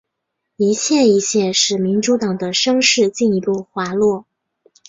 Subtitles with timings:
[0.57, 4.25] 一切一切使民主党的声势进一步滑落。